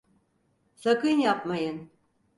Sakın 0.75 1.17
yapmayın! 1.19 1.89